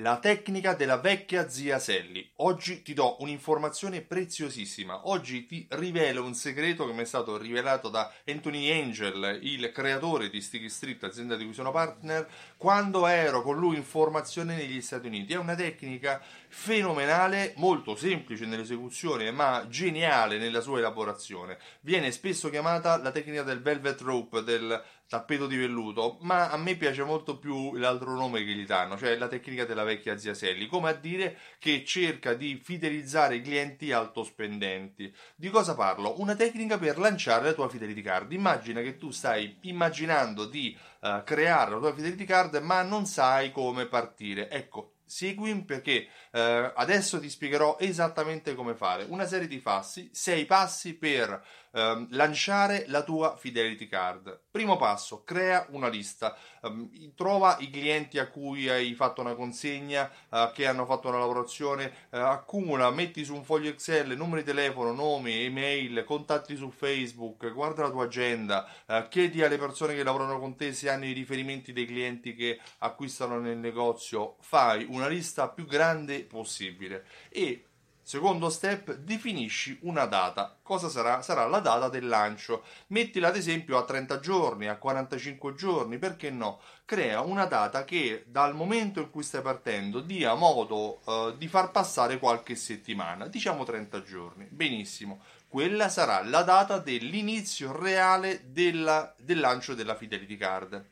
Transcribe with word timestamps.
La 0.00 0.18
tecnica 0.18 0.74
della 0.74 0.98
vecchia 0.98 1.48
zia 1.48 1.78
Selly. 1.78 2.32
Oggi 2.36 2.82
ti 2.82 2.92
do 2.92 3.16
un'informazione 3.20 4.02
preziosissima. 4.02 5.08
Oggi 5.08 5.46
ti 5.46 5.66
rivelo 5.70 6.22
un 6.22 6.34
segreto 6.34 6.86
che 6.86 6.92
mi 6.92 7.00
è 7.00 7.06
stato 7.06 7.38
rivelato 7.38 7.88
da 7.88 8.12
Anthony 8.26 8.70
Angel, 8.70 9.38
il 9.40 9.72
creatore 9.72 10.28
di 10.28 10.42
Sticky 10.42 10.68
Street, 10.68 11.02
azienda 11.02 11.34
di 11.34 11.46
cui 11.46 11.54
sono 11.54 11.70
partner, 11.70 12.28
quando 12.58 13.06
ero 13.06 13.40
con 13.40 13.56
lui 13.56 13.76
in 13.76 13.84
formazione 13.84 14.54
negli 14.54 14.82
Stati 14.82 15.06
Uniti. 15.06 15.32
È 15.32 15.38
una 15.38 15.54
tecnica 15.54 16.20
fenomenale, 16.46 17.54
molto 17.56 17.96
semplice 17.96 18.44
nell'esecuzione, 18.44 19.30
ma 19.30 19.64
geniale 19.66 20.36
nella 20.36 20.60
sua 20.60 20.76
elaborazione. 20.76 21.56
Viene 21.80 22.12
spesso 22.12 22.50
chiamata 22.50 22.98
la 22.98 23.12
tecnica 23.12 23.42
del 23.42 23.62
velvet 23.62 24.02
rope, 24.02 24.42
del 24.42 24.78
tappeto 25.08 25.46
di 25.46 25.56
velluto, 25.56 26.18
ma 26.22 26.50
a 26.50 26.56
me 26.56 26.74
piace 26.76 27.04
molto 27.04 27.38
più 27.38 27.74
l'altro 27.74 28.14
nome 28.14 28.44
che 28.44 28.52
gli 28.52 28.66
danno, 28.66 28.96
cioè 28.96 29.16
la 29.16 29.28
tecnica 29.28 29.64
della 29.64 29.84
vecchia 29.84 30.18
zia 30.18 30.34
Selly, 30.34 30.66
come 30.66 30.90
a 30.90 30.94
dire 30.94 31.38
che 31.58 31.84
cerca 31.84 32.34
di 32.34 32.60
fidelizzare 32.62 33.36
i 33.36 33.42
clienti 33.42 33.92
altospendenti. 33.92 35.14
Di 35.36 35.48
cosa 35.48 35.74
parlo? 35.74 36.20
Una 36.20 36.34
tecnica 36.34 36.78
per 36.78 36.98
lanciare 36.98 37.44
la 37.44 37.52
tua 37.52 37.68
fidelity 37.68 38.02
card. 38.02 38.32
Immagina 38.32 38.80
che 38.80 38.96
tu 38.96 39.10
stai 39.10 39.58
immaginando 39.62 40.44
di 40.46 40.76
uh, 41.00 41.22
creare 41.24 41.70
la 41.70 41.78
tua 41.78 41.94
fidelity 41.94 42.24
card, 42.24 42.56
ma 42.56 42.82
non 42.82 43.06
sai 43.06 43.52
come 43.52 43.86
partire. 43.86 44.50
Ecco, 44.50 44.95
Seguimi 45.06 45.64
perché 45.64 46.08
eh, 46.32 46.72
adesso 46.74 47.20
ti 47.20 47.30
spiegherò 47.30 47.76
esattamente 47.78 48.54
come 48.54 48.74
fare. 48.74 49.06
Una 49.08 49.26
serie 49.26 49.46
di 49.46 49.58
passi, 49.58 50.10
sei 50.12 50.44
passi 50.44 50.94
per 50.94 51.42
eh, 51.76 52.06
lanciare 52.10 52.84
la 52.88 53.02
tua 53.02 53.36
Fidelity 53.36 53.86
Card. 53.86 54.40
Primo 54.50 54.76
passo, 54.76 55.22
crea 55.24 55.66
una 55.70 55.88
lista, 55.88 56.34
eh, 56.62 57.12
trova 57.14 57.56
i 57.60 57.68
clienti 57.68 58.18
a 58.18 58.28
cui 58.28 58.68
hai 58.70 58.94
fatto 58.94 59.20
una 59.20 59.34
consegna, 59.34 60.10
eh, 60.30 60.50
che 60.54 60.66
hanno 60.66 60.86
fatto 60.86 61.08
una 61.08 61.18
lavorazione, 61.18 61.92
eh, 62.10 62.18
accumula, 62.18 62.90
metti 62.90 63.24
su 63.24 63.34
un 63.34 63.44
foglio 63.44 63.68
Excel 63.68 64.16
numeri 64.16 64.42
di 64.42 64.48
telefono, 64.48 64.92
nomi, 64.92 65.44
email, 65.44 66.04
contatti 66.04 66.56
su 66.56 66.70
Facebook, 66.70 67.52
guarda 67.52 67.82
la 67.82 67.90
tua 67.90 68.04
agenda, 68.04 68.66
eh, 68.86 69.06
chiedi 69.10 69.42
alle 69.42 69.58
persone 69.58 69.94
che 69.94 70.02
lavorano 70.02 70.38
con 70.38 70.56
te 70.56 70.72
se 70.72 70.88
hanno 70.88 71.04
i 71.04 71.12
riferimenti 71.12 71.74
dei 71.74 71.84
clienti 71.84 72.34
che 72.34 72.58
acquistano 72.78 73.38
nel 73.38 73.58
negozio, 73.58 74.36
fai 74.40 74.86
un 74.88 74.95
una 74.96 75.08
lista 75.08 75.48
più 75.48 75.66
grande 75.66 76.24
possibile 76.24 77.04
e 77.28 77.66
Secondo 78.08 78.50
step, 78.50 78.98
definisci 78.98 79.76
una 79.82 80.04
data. 80.04 80.56
Cosa 80.62 80.88
sarà? 80.88 81.22
Sarà 81.22 81.44
la 81.48 81.58
data 81.58 81.88
del 81.88 82.06
lancio. 82.06 82.62
Mettila 82.90 83.26
ad 83.26 83.36
esempio 83.36 83.76
a 83.78 83.84
30 83.84 84.20
giorni, 84.20 84.68
a 84.68 84.76
45 84.76 85.54
giorni, 85.56 85.98
perché 85.98 86.30
no? 86.30 86.60
Crea 86.84 87.20
una 87.20 87.46
data 87.46 87.82
che 87.82 88.22
dal 88.28 88.54
momento 88.54 89.00
in 89.00 89.10
cui 89.10 89.24
stai 89.24 89.42
partendo 89.42 89.98
dia 89.98 90.34
modo 90.34 91.00
uh, 91.02 91.36
di 91.36 91.48
far 91.48 91.72
passare 91.72 92.20
qualche 92.20 92.54
settimana, 92.54 93.26
diciamo 93.26 93.64
30 93.64 94.02
giorni. 94.02 94.46
Benissimo. 94.50 95.22
Quella 95.48 95.88
sarà 95.88 96.22
la 96.22 96.42
data 96.42 96.78
dell'inizio 96.78 97.76
reale 97.76 98.52
della, 98.52 99.12
del 99.18 99.40
lancio 99.40 99.74
della 99.74 99.96
Fidelity 99.96 100.36
Card. 100.36 100.90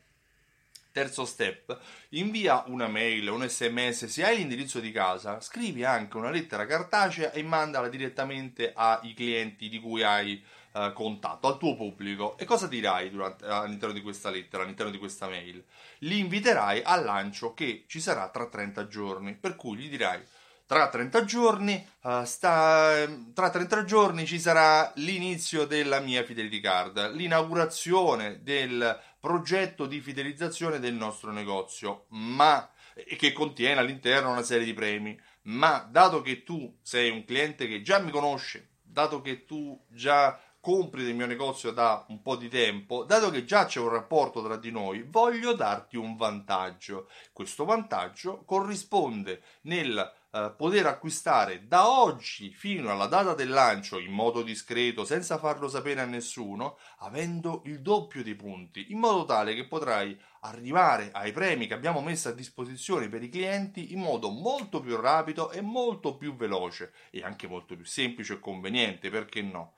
Terzo 0.94 1.24
step, 1.24 1.76
invia 2.10 2.62
una 2.68 2.86
mail, 2.86 3.28
un 3.28 3.44
sms, 3.48 4.04
se 4.04 4.24
hai 4.24 4.36
l'indirizzo 4.36 4.78
di 4.78 4.92
casa, 4.92 5.40
scrivi 5.40 5.82
anche 5.82 6.16
una 6.16 6.30
lettera 6.30 6.66
cartacea 6.66 7.32
e 7.32 7.42
mandala 7.42 7.88
direttamente 7.88 8.72
ai 8.72 9.12
clienti 9.12 9.68
di 9.68 9.80
cui 9.80 10.04
hai 10.04 10.40
eh, 10.72 10.92
contatto, 10.94 11.48
al 11.48 11.58
tuo 11.58 11.74
pubblico. 11.74 12.38
E 12.38 12.44
cosa 12.44 12.68
dirai 12.68 13.10
durante, 13.10 13.44
all'interno 13.44 13.92
di 13.92 14.02
questa 14.02 14.30
lettera, 14.30 14.62
all'interno 14.62 14.92
di 14.92 14.98
questa 14.98 15.26
mail? 15.26 15.64
Li 15.98 16.20
inviterai 16.20 16.82
al 16.84 17.02
lancio 17.02 17.54
che 17.54 17.86
ci 17.88 18.00
sarà 18.00 18.28
tra 18.28 18.46
30 18.46 18.86
giorni, 18.86 19.34
per 19.34 19.56
cui 19.56 19.76
gli 19.76 19.88
dirai 19.88 20.22
tra 20.66 20.88
30 20.88 21.24
giorni, 21.24 21.86
uh, 22.02 22.24
sta, 22.24 23.06
tra 23.34 23.50
30 23.50 23.84
giorni 23.84 24.24
ci 24.24 24.40
sarà 24.40 24.90
l'inizio 24.94 25.66
della 25.66 26.00
mia 26.00 26.24
Fidelity 26.24 26.60
Card, 26.60 27.12
l'inaugurazione 27.12 28.42
del 28.42 28.98
progetto 29.24 29.86
di 29.86 30.02
fidelizzazione 30.02 30.78
del 30.78 30.92
nostro 30.92 31.32
negozio, 31.32 32.04
ma 32.08 32.70
che 33.16 33.32
contiene 33.32 33.80
all'interno 33.80 34.30
una 34.30 34.42
serie 34.42 34.66
di 34.66 34.74
premi. 34.74 35.18
Ma 35.44 35.78
dato 35.90 36.20
che 36.20 36.42
tu 36.42 36.76
sei 36.82 37.08
un 37.08 37.24
cliente 37.24 37.66
che 37.66 37.80
già 37.80 38.00
mi 38.00 38.10
conosce, 38.10 38.72
dato 38.82 39.22
che 39.22 39.46
tu 39.46 39.82
già 39.88 40.38
compri 40.60 41.04
del 41.04 41.14
mio 41.14 41.24
negozio 41.24 41.70
da 41.70 42.04
un 42.08 42.20
po' 42.20 42.36
di 42.36 42.50
tempo, 42.50 43.04
dato 43.04 43.30
che 43.30 43.46
già 43.46 43.64
c'è 43.64 43.80
un 43.80 43.88
rapporto 43.88 44.42
tra 44.42 44.56
di 44.58 44.70
noi, 44.70 45.02
voglio 45.02 45.54
darti 45.54 45.96
un 45.96 46.16
vantaggio. 46.16 47.08
Questo 47.32 47.64
vantaggio 47.64 48.44
corrisponde 48.44 49.40
nel 49.62 50.12
eh, 50.34 50.52
poter 50.56 50.84
acquistare 50.86 51.68
da 51.68 51.88
oggi 51.88 52.50
fino 52.50 52.90
alla 52.90 53.06
data 53.06 53.34
del 53.34 53.50
lancio 53.50 54.00
in 54.00 54.10
modo 54.10 54.42
discreto, 54.42 55.04
senza 55.04 55.38
farlo 55.38 55.68
sapere 55.68 56.00
a 56.00 56.06
nessuno, 56.06 56.76
avendo 56.98 57.62
il 57.66 57.80
doppio 57.80 58.24
dei 58.24 58.34
punti, 58.34 58.90
in 58.90 58.98
modo 58.98 59.24
tale 59.26 59.54
che 59.54 59.68
potrai 59.68 60.20
arrivare 60.40 61.10
ai 61.12 61.30
premi 61.30 61.68
che 61.68 61.74
abbiamo 61.74 62.00
messo 62.00 62.30
a 62.30 62.32
disposizione 62.32 63.08
per 63.08 63.22
i 63.22 63.28
clienti 63.28 63.92
in 63.92 64.00
modo 64.00 64.28
molto 64.28 64.80
più 64.80 64.96
rapido 64.96 65.52
e 65.52 65.60
molto 65.60 66.16
più 66.16 66.34
veloce 66.34 66.92
e 67.10 67.22
anche 67.22 67.46
molto 67.46 67.76
più 67.76 67.84
semplice 67.84 68.32
e 68.32 68.40
conveniente, 68.40 69.10
perché 69.10 69.40
no? 69.40 69.74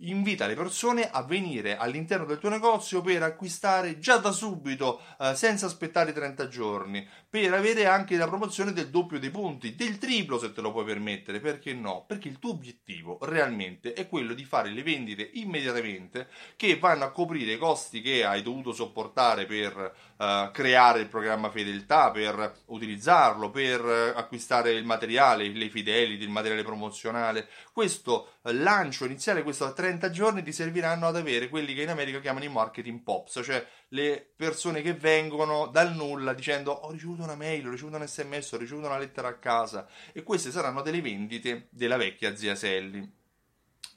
Invita 0.00 0.46
le 0.46 0.54
persone 0.54 1.08
a 1.10 1.22
venire 1.22 1.76
all'interno 1.76 2.24
del 2.24 2.38
tuo 2.38 2.48
negozio 2.48 3.00
per 3.00 3.22
acquistare 3.22 3.98
già 3.98 4.18
da 4.18 4.30
subito, 4.30 5.00
eh, 5.18 5.34
senza 5.34 5.66
aspettare 5.66 6.12
30 6.12 6.48
giorni, 6.48 7.06
per 7.28 7.52
avere 7.52 7.86
anche 7.86 8.16
la 8.16 8.28
promozione 8.28 8.72
del 8.72 8.90
doppio 8.90 9.18
dei 9.18 9.30
punti, 9.30 9.74
del 9.74 9.98
triplo 9.98 10.38
se 10.38 10.52
te 10.52 10.60
lo 10.60 10.72
puoi 10.72 10.84
permettere, 10.84 11.40
perché 11.40 11.74
no? 11.74 12.04
Perché 12.06 12.28
il 12.28 12.38
tuo 12.38 12.50
obiettivo 12.50 13.18
realmente 13.22 13.92
è 13.92 14.08
quello 14.08 14.34
di 14.34 14.44
fare 14.44 14.70
le 14.70 14.82
vendite 14.82 15.30
immediatamente 15.34 16.28
che 16.56 16.78
vanno 16.78 17.04
a 17.04 17.10
coprire 17.10 17.52
i 17.52 17.58
costi 17.58 18.00
che 18.00 18.24
hai 18.24 18.42
dovuto 18.42 18.72
sopportare 18.72 19.46
per 19.46 19.94
eh, 20.18 20.50
creare 20.52 21.00
il 21.00 21.08
programma 21.08 21.50
fedeltà, 21.50 22.10
per 22.10 22.62
utilizzarlo, 22.66 23.50
per 23.50 23.84
eh, 23.84 24.12
acquistare 24.18 24.72
il 24.72 24.84
materiale, 24.84 25.48
le 25.48 25.68
fidelity, 25.68 26.22
il 26.22 26.30
materiale 26.30 26.62
promozionale. 26.62 27.48
Questo 27.72 28.34
lancio 28.42 29.04
iniziale, 29.04 29.42
questo 29.42 29.64
30 29.88 30.10
giorni, 30.10 30.42
ti 30.42 30.52
serviranno 30.52 31.06
ad 31.06 31.16
avere 31.16 31.48
quelli 31.48 31.72
che 31.72 31.82
in 31.82 31.88
America 31.88 32.20
chiamano 32.20 32.44
i 32.44 32.48
marketing 32.48 33.00
pops, 33.00 33.40
cioè 33.42 33.66
le 33.88 34.32
persone 34.36 34.82
che 34.82 34.92
vengono 34.92 35.66
dal 35.68 35.94
nulla 35.94 36.34
dicendo 36.34 36.72
ho 36.72 36.90
ricevuto 36.90 37.22
una 37.22 37.34
mail, 37.34 37.66
ho 37.66 37.70
ricevuto 37.70 37.96
un 37.96 38.06
sms, 38.06 38.52
ho 38.52 38.56
ricevuto 38.58 38.86
una 38.86 38.98
lettera 38.98 39.28
a 39.28 39.38
casa 39.38 39.88
e 40.12 40.22
queste 40.22 40.50
saranno 40.50 40.82
delle 40.82 41.00
vendite 41.00 41.68
della 41.70 41.96
vecchia 41.96 42.36
zia 42.36 42.54
Selly. 42.54 43.10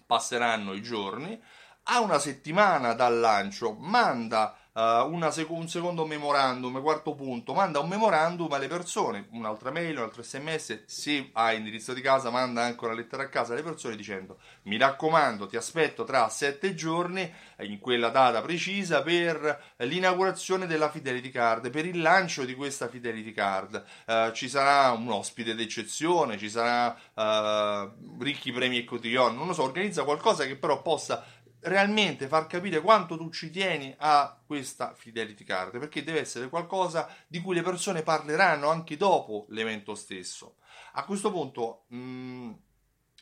Passeranno 0.05 0.73
i 0.73 0.81
giorni, 0.81 1.41
a 1.83 1.99
una 1.99 2.19
settimana 2.19 2.93
dal 2.93 3.19
lancio 3.19 3.73
manda 3.73 4.57
sec- 4.73 5.49
un 5.49 5.67
secondo 5.67 6.05
memorandum, 6.05 6.81
quarto 6.81 7.13
punto, 7.13 7.53
manda 7.53 7.79
un 7.79 7.89
memorandum 7.89 8.51
alle 8.53 8.67
persone, 8.67 9.27
un'altra 9.31 9.71
mail, 9.71 9.97
un 9.97 10.03
altro 10.03 10.23
sms, 10.23 10.85
se 10.85 11.29
hai 11.33 11.57
indirizzo 11.57 11.93
di 11.93 12.01
casa 12.01 12.29
manda 12.29 12.63
anche 12.63 12.85
una 12.85 12.93
lettera 12.93 13.23
a 13.23 13.27
casa 13.27 13.53
alle 13.53 13.63
persone 13.63 13.95
dicendo 13.95 14.39
mi 14.63 14.77
raccomando 14.77 15.47
ti 15.47 15.57
aspetto 15.57 16.03
tra 16.03 16.29
sette 16.29 16.75
giorni 16.75 17.29
in 17.61 17.79
quella 17.79 18.09
data 18.09 18.41
precisa 18.41 19.01
per 19.01 19.73
l'inaugurazione 19.77 20.67
della 20.67 20.89
Fidelity 20.89 21.29
Card, 21.29 21.69
per 21.69 21.85
il 21.85 22.01
lancio 22.01 22.45
di 22.45 22.55
questa 22.55 22.87
Fidelity 22.87 23.31
Card. 23.31 23.83
Uh, 24.05 24.31
ci 24.31 24.49
sarà 24.49 24.91
un 24.91 25.09
ospite 25.11 25.55
d'eccezione, 25.55 26.37
ci 26.37 26.49
sarà 26.49 26.95
uh, 27.13 28.21
ricchi 28.21 28.51
premi 28.51 28.79
e 28.79 28.83
cotillon, 28.83 29.35
non 29.35 29.47
lo 29.47 29.53
so, 29.53 29.63
organizza 29.63 30.03
qualcosa 30.03 30.45
che 30.45 30.55
però 30.55 30.81
possa 30.81 31.23
realmente 31.61 32.27
far 32.27 32.47
capire 32.47 32.81
quanto 32.81 33.17
tu 33.17 33.29
ci 33.29 33.49
tieni 33.49 33.93
a 33.99 34.37
questa 34.45 34.93
fidelity 34.93 35.43
card 35.43 35.79
perché 35.79 36.03
deve 36.03 36.19
essere 36.19 36.49
qualcosa 36.49 37.07
di 37.27 37.41
cui 37.41 37.55
le 37.55 37.61
persone 37.61 38.01
parleranno 38.01 38.69
anche 38.69 38.97
dopo 38.97 39.45
l'evento 39.49 39.95
stesso. 39.95 40.55
A 40.93 41.05
questo 41.05 41.31
punto 41.31 41.83
mh, 41.87 41.97
mm, 41.97 42.51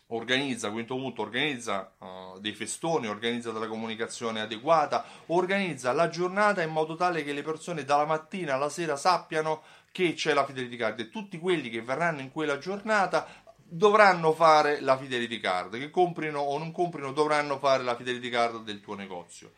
organizza, 0.08 0.72
quinto 0.72 0.96
punto, 0.96 1.22
organizza 1.22 1.94
uh, 2.00 2.40
dei 2.40 2.54
festoni, 2.54 3.08
organizza 3.08 3.52
della 3.52 3.68
comunicazione 3.68 4.42
adeguata, 4.42 5.04
organizza 5.28 5.92
la 5.92 6.10
giornata 6.10 6.62
in 6.62 6.72
modo 6.72 6.96
tale 6.96 7.24
che 7.24 7.34
le 7.34 7.44
persone 7.44 7.84
dalla 7.84 8.06
mattina 8.06 8.56
alla 8.56 8.70
sera 8.70 8.96
sappiano 8.96 9.62
che 9.92 10.14
c'è 10.14 10.34
la 10.34 10.46
fidelity 10.46 10.78
card. 10.78 11.00
E 11.00 11.10
tutti 11.10 11.38
quelli 11.38 11.70
che 11.70 11.82
verranno 11.82 12.22
in 12.22 12.32
quella 12.32 12.58
giornata 12.58 13.28
dovranno 13.70 14.34
fare 14.34 14.82
la 14.82 14.98
fidelity 14.98 15.40
card, 15.40 15.78
che 15.78 15.90
comprino 15.92 16.40
o 16.40 16.58
non 16.58 16.72
comprino 16.72 17.12
dovranno 17.12 17.60
fare 17.60 17.84
la 17.84 17.96
fidelity 17.96 18.30
card 18.30 18.64
del 18.64 18.82
tuo 18.82 18.96
negozio. 18.96 19.54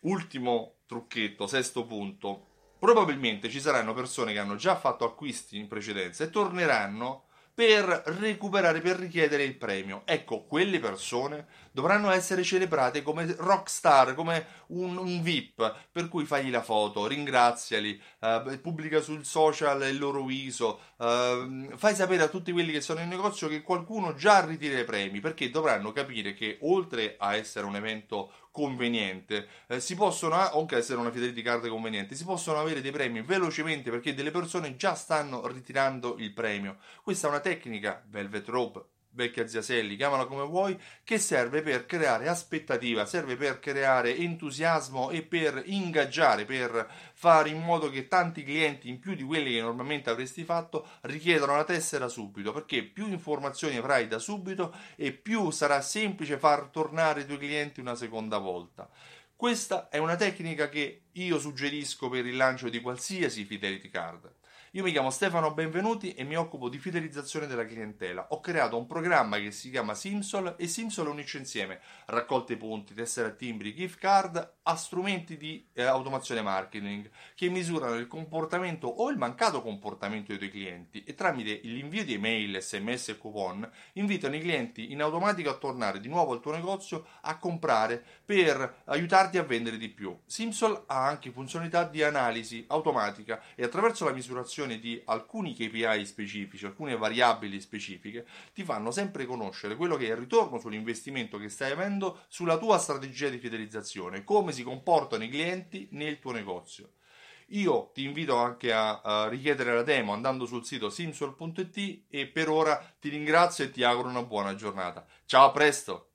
Ultimo 0.00 0.74
trucchetto, 0.86 1.46
sesto 1.46 1.84
punto. 1.84 2.46
Probabilmente 2.78 3.48
ci 3.48 3.60
saranno 3.60 3.92
persone 3.92 4.32
che 4.32 4.38
hanno 4.38 4.56
già 4.56 4.76
fatto 4.76 5.04
acquisti 5.04 5.58
in 5.58 5.68
precedenza 5.68 6.24
e 6.24 6.30
torneranno 6.30 7.26
per 7.54 7.84
recuperare, 8.18 8.80
per 8.80 8.96
richiedere 8.96 9.44
il 9.44 9.56
premio. 9.56 10.02
Ecco, 10.06 10.44
quelle 10.44 10.80
persone 10.80 11.46
dovranno 11.70 12.10
essere 12.10 12.42
celebrate 12.42 13.02
come 13.02 13.34
rockstar, 13.36 14.14
come 14.14 14.46
un, 14.68 14.96
un 14.96 15.22
VIP, 15.22 15.88
per 15.92 16.08
cui 16.08 16.24
fagli 16.24 16.50
la 16.50 16.62
foto, 16.62 17.06
ringraziali, 17.06 18.00
eh, 18.20 18.58
pubblica 18.60 19.00
sul 19.00 19.24
social 19.24 19.82
il 19.82 19.98
loro 19.98 20.24
viso, 20.24 20.80
eh, 20.98 21.68
fai 21.76 21.94
sapere 21.94 22.22
a 22.22 22.28
tutti 22.28 22.52
quelli 22.52 22.72
che 22.72 22.80
sono 22.80 23.00
in 23.00 23.08
negozio 23.08 23.48
che 23.48 23.62
qualcuno 23.62 24.14
già 24.14 24.44
ritira 24.44 24.78
i 24.78 24.84
premi, 24.84 25.20
perché 25.20 25.50
dovranno 25.50 25.92
capire 25.92 26.32
che 26.32 26.58
oltre 26.62 27.16
a 27.18 27.36
essere 27.36 27.66
un 27.66 27.76
evento 27.76 28.32
conveniente, 28.52 29.48
eh, 29.66 29.80
si 29.80 29.96
possono 29.96 30.34
anche 30.34 30.76
essere 30.76 31.00
una 31.00 31.10
fidelity 31.10 31.42
card 31.42 31.66
conveniente, 31.68 32.14
si 32.14 32.24
possono 32.24 32.60
avere 32.60 32.80
dei 32.80 32.92
premi 32.92 33.22
velocemente 33.22 33.90
perché 33.90 34.14
delle 34.14 34.30
persone 34.30 34.76
già 34.76 34.94
stanno 34.94 35.44
ritirando 35.48 36.16
il 36.18 36.32
premio. 36.32 36.76
Questa 37.02 37.26
è 37.26 37.30
una 37.30 37.40
tecnica 37.40 38.04
Velvet 38.06 38.48
Rope 38.48 38.84
vecchia 39.12 39.46
zia 39.46 39.62
Selli, 39.62 39.96
chiamala 39.96 40.24
come 40.26 40.44
vuoi, 40.44 40.78
che 41.04 41.18
serve 41.18 41.62
per 41.62 41.86
creare 41.86 42.28
aspettativa, 42.28 43.06
serve 43.06 43.36
per 43.36 43.60
creare 43.60 44.16
entusiasmo 44.16 45.10
e 45.10 45.22
per 45.22 45.62
ingaggiare, 45.66 46.44
per 46.44 46.90
fare 47.14 47.48
in 47.48 47.60
modo 47.60 47.90
che 47.90 48.08
tanti 48.08 48.42
clienti, 48.42 48.88
in 48.88 48.98
più 48.98 49.14
di 49.14 49.22
quelli 49.22 49.52
che 49.52 49.60
normalmente 49.60 50.10
avresti 50.10 50.44
fatto, 50.44 50.86
richiedano 51.02 51.56
la 51.56 51.64
tessera 51.64 52.08
subito, 52.08 52.52
perché 52.52 52.82
più 52.82 53.08
informazioni 53.08 53.76
avrai 53.76 54.08
da 54.08 54.18
subito 54.18 54.74
e 54.96 55.12
più 55.12 55.50
sarà 55.50 55.80
semplice 55.80 56.38
far 56.38 56.68
tornare 56.68 57.22
i 57.22 57.26
tuoi 57.26 57.38
clienti 57.38 57.80
una 57.80 57.94
seconda 57.94 58.38
volta. 58.38 58.88
Questa 59.34 59.88
è 59.88 59.98
una 59.98 60.14
tecnica 60.14 60.68
che 60.68 61.06
io 61.12 61.38
suggerisco 61.40 62.08
per 62.08 62.26
il 62.26 62.36
lancio 62.36 62.68
di 62.68 62.80
qualsiasi 62.80 63.44
fidelity 63.44 63.90
card. 63.90 64.32
Io 64.74 64.82
mi 64.82 64.90
chiamo 64.90 65.10
Stefano 65.10 65.52
Benvenuti 65.52 66.14
e 66.14 66.24
mi 66.24 66.34
occupo 66.34 66.70
di 66.70 66.78
fidelizzazione 66.78 67.46
della 67.46 67.66
clientela. 67.66 68.28
Ho 68.30 68.40
creato 68.40 68.78
un 68.78 68.86
programma 68.86 69.36
che 69.36 69.50
si 69.50 69.68
chiama 69.68 69.92
Simsol 69.92 70.54
e 70.56 70.66
Simsol 70.66 71.08
unisce 71.08 71.36
insieme 71.36 71.80
raccolte 72.06 72.56
punti, 72.56 72.94
tessere 72.94 73.36
timbri, 73.36 73.74
gift 73.74 73.98
card 73.98 74.54
a 74.62 74.74
strumenti 74.76 75.36
di 75.36 75.68
eh, 75.74 75.82
automazione 75.82 76.40
marketing 76.40 77.10
che 77.34 77.50
misurano 77.50 77.96
il 77.96 78.06
comportamento 78.06 78.86
o 78.86 79.10
il 79.10 79.18
mancato 79.18 79.60
comportamento 79.60 80.28
dei 80.28 80.38
tuoi 80.38 80.50
clienti 80.50 81.04
e 81.04 81.14
tramite 81.14 81.60
l'invio 81.64 82.02
di 82.02 82.14
email, 82.14 82.58
sms 82.58 83.10
e 83.10 83.18
coupon 83.18 83.70
invitano 83.94 84.36
i 84.36 84.40
clienti 84.40 84.90
in 84.90 85.02
automatico 85.02 85.50
a 85.50 85.58
tornare 85.58 86.00
di 86.00 86.08
nuovo 86.08 86.32
al 86.32 86.40
tuo 86.40 86.52
negozio 86.52 87.08
a 87.20 87.36
comprare 87.36 88.02
per 88.24 88.84
aiutarti 88.86 89.36
a 89.36 89.42
vendere 89.42 89.76
di 89.76 89.90
più. 89.90 90.18
Simsol 90.24 90.84
ha 90.86 91.06
anche 91.06 91.30
funzionalità 91.30 91.84
di 91.84 92.02
analisi 92.02 92.64
automatica 92.68 93.42
e 93.54 93.64
attraverso 93.64 94.06
la 94.06 94.12
misurazione 94.12 94.60
definizione 94.62 94.78
di 94.78 95.00
alcuni 95.06 95.54
KPI 95.54 96.06
specifici, 96.06 96.66
alcune 96.66 96.96
variabili 96.96 97.60
specifiche, 97.60 98.26
ti 98.52 98.64
fanno 98.64 98.90
sempre 98.90 99.26
conoscere 99.26 99.76
quello 99.76 99.96
che 99.96 100.06
è 100.06 100.10
il 100.10 100.16
ritorno 100.16 100.58
sull'investimento 100.58 101.38
che 101.38 101.48
stai 101.48 101.72
avendo 101.72 102.24
sulla 102.28 102.58
tua 102.58 102.78
strategia 102.78 103.28
di 103.28 103.38
fidelizzazione, 103.38 104.24
come 104.24 104.52
si 104.52 104.62
comportano 104.62 105.24
i 105.24 105.28
clienti 105.28 105.88
nel 105.92 106.18
tuo 106.18 106.32
negozio. 106.32 106.92
Io 107.48 107.90
ti 107.92 108.04
invito 108.04 108.36
anche 108.36 108.72
a, 108.72 109.00
a 109.00 109.28
richiedere 109.28 109.74
la 109.74 109.82
demo 109.82 110.12
andando 110.12 110.46
sul 110.46 110.64
sito 110.64 110.88
simsol.it 110.88 112.04
e 112.08 112.26
per 112.26 112.48
ora 112.48 112.82
ti 112.98 113.10
ringrazio 113.10 113.64
e 113.64 113.70
ti 113.70 113.82
auguro 113.82 114.08
una 114.08 114.22
buona 114.22 114.54
giornata. 114.54 115.04
Ciao, 115.26 115.46
a 115.46 115.50
presto! 115.50 116.11